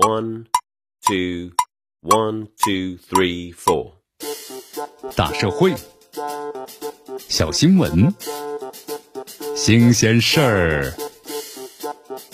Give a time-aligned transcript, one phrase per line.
[0.00, 0.46] One,
[1.06, 1.50] two,
[2.00, 3.92] one, two, three, four。
[5.14, 5.74] 大社会，
[7.28, 8.14] 小新闻，
[9.54, 10.94] 新鲜事儿，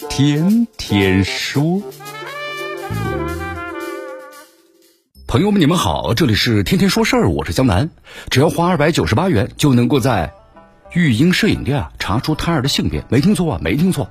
[0.08, 1.82] 天天说。
[5.26, 7.90] 朋友们，你们好，这里是天天说事儿，我是江南。
[8.30, 10.32] 只要花二百九十八元，就能够在
[10.92, 14.08] 育婴摄影店啊查出胎儿的性别，没听错啊，没听错。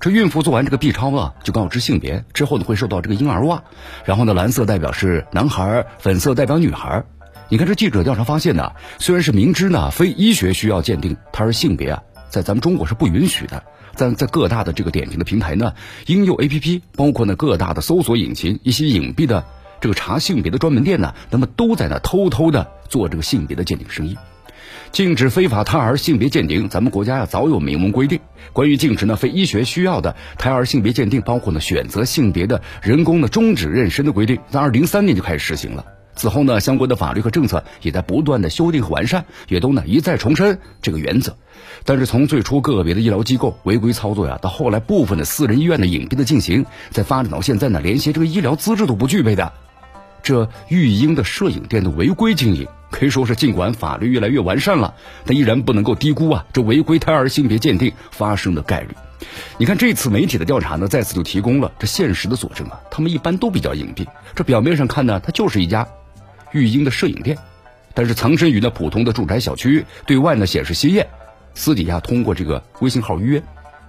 [0.00, 3.62] 这孕妇做完这个 B 超啊，就告知性别之后呢，会收到这个婴儿袜，
[4.04, 7.04] 然后呢，蓝色代表是男孩，粉色代表女孩。
[7.48, 13.62] 你看这记者调查发现呢，虽然是明知呢非医学需要鉴定胎儿性别啊，在咱们中国是不允许的，
[13.96, 15.72] 但在各大的这个点评的平台呢，
[16.06, 19.44] 婴幼 APP，包括呢各大的搜索引擎，一些隐蔽的
[19.80, 24.16] 这个查性别的专门店呢，那么都在那偷偷的做这个性别的鉴定生意。
[24.92, 28.20] 禁止非法胎儿性别鉴定，咱们国家呀早有明文规定。
[28.52, 35.84] 关于禁止呢非医学需要的胎儿性别鉴定，包括呢选择性别的人工的终止妊娠的规定，在二零零三年就开始实行了。
[36.14, 41.36] 此后呢，相关的法律和政策也在不断的修订和完善，也都呢一再重申这个原则。
[41.84, 49.52] 但是从最初个别的医疗机构违规操作呀，到后来部分的私人医院的隐蔽的进行，再发展到现在呢，连些这个医疗资质都不具备的
[50.26, 52.66] 这育婴的摄影店的违规经营。
[52.90, 58.88] 可以说是，尽管法律越来越完善了，但依然不能够低估啊这违规胎儿性别鉴定发生的概率。
[59.56, 62.80] 你看这次媒体的调查呢，再次就提供了这现实的佐证啊。
[62.90, 64.04] 他们一般都比较隐蔽，
[64.34, 65.86] 这表面上看呢，它就是一家
[66.50, 67.38] 育婴的摄影店，
[67.94, 71.06] 但是藏身于那普通的住宅小区，对外呢显示鲜艳，
[71.54, 73.42] 私底下通过这个微信号预约，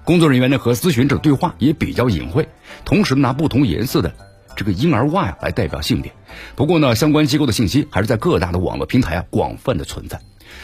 [0.04, 2.48] 工作人员呢和咨询者对话也比较隐晦，
[2.86, 4.14] 同时拿不同颜色的。
[4.58, 6.12] 这个婴儿袜呀，来代表性别。
[6.56, 10.20] 不过呢，相关机构的信息还是在各大的网络平台啊广泛的存在。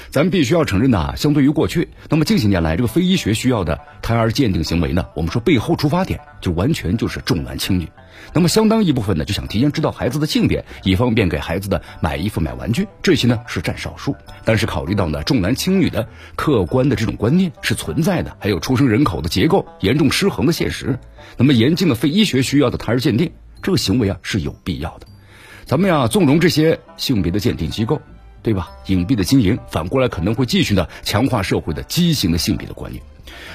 [0.09, 7.87] 咱们必须要承认呐，相对于过去，那么近些年来这个非医学需要的胎儿鉴定行为呢，我们说背后出发点就完全就是重男轻女。
[8.33, 12.87] 那么相当一部分呢，就想提前知道孩子的性别，以方便给孩子的买衣服、买玩具。
[13.01, 20.97] 这些呢是占少数，但是考虑到呢重男轻女的客观的这种观念是存在的，还有出生人口的结构严重失衡的现实，
[21.37, 23.31] 那么严禁的非医学需要的胎儿鉴定。
[23.63, 25.07] 这个行为啊是有必要的，
[25.65, 28.01] 咱们呀纵容这些性别的鉴定机构，
[28.43, 28.69] 对吧？
[28.87, 33.01] 隐蔽的经营，反过来可能会继续呢强化社会的畸形的性别的观念。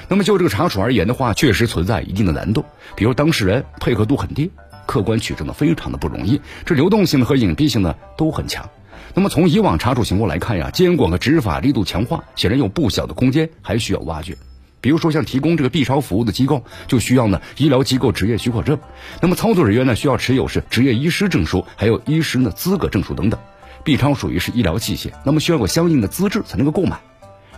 [0.08, 2.64] 那么就这个查处而言的话，确实存在一定的难度，
[2.96, 4.50] 比如当事人配合度很低，
[4.86, 8.68] 客观取证的非常的不容易，这流动性和隐蔽性呢都很强。
[9.14, 14.38] 那么从以往查处情况来看呀，监管和执法力度强化，显然有不小的空间，还需要挖掘。
[14.80, 18.78] 比如说，像提供这个 B 超服务的机构，就需要呢医疗机构执业许可证。
[19.20, 23.40] 那么操作人员呢，需要持有是执业医师证书，还有医师的资格证书等等。
[23.84, 27.00] B 超属于是医疗器械，那么需要有相应的资质才能够购买。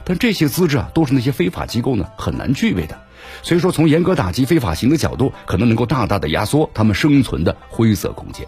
[0.04, 3.00] 但这些资质啊，都是那些非法机构呢很难具备的。
[3.42, 8.47] 所以说，从严格打击非法行的角度，可能能够大大的压缩他们生存的灰色空间。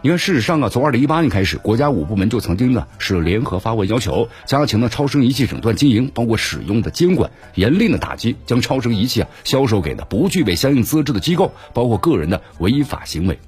[0.00, 13.38] 你看，事实上啊，从二零一八年开始，国家五部门就曾经呢是联合发文要求加强了超声仪器诊断经营，包括使用的监管，严厉的打击将超声仪器啊销售给的不具备相应资质的机构，包括个人的违法行为。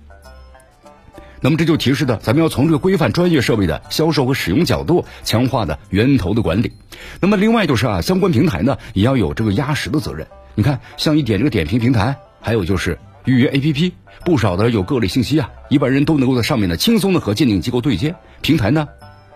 [1.40, 6.72] 那么这就提示的，咱们要从这个规范专业设备的销售和使用角度，强化的源头的管理。
[7.20, 10.26] 那么另外就是啊，相关平台呢也要有这个压实的责任。
[10.60, 13.92] 你看，像一点这个点评平台，还有就是预约 APP。
[14.26, 18.14] 不少的有各类信息啊，一般人都能够在上面呢轻松的和鉴定机构对接。
[18.42, 18.86] 平台呢，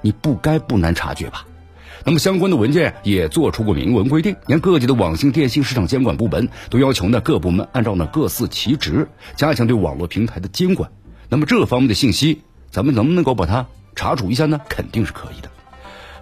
[0.03, 1.47] 你不该不难察觉吧？
[2.05, 10.91] 那么相关的文件也做出过明文规定，连各级的网信电信市场监管部门都要求呢各部门按照呢各司其职，加强对网络平台的监管。
[11.31, 14.61] 那么这方面的信息，咱们能不能够把它查处一下呢？
[14.69, 15.49] 肯定是可以的。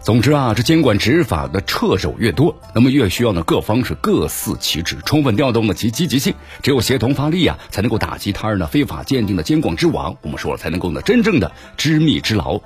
[0.02, 6.34] 总之啊，这监管执法的掣肘越多，那么越需要呢各方是各司其职，充分调动了其积极性。
[6.60, 10.16] 只有协同发力啊，才能够打击他人的非法鉴定的监管之网。
[10.22, 12.60] 我们说了，才能够呢真正的知密知牢。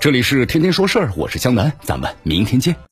[0.00, 2.74] 这里是天天说事儿，我是江南，咱们明天见。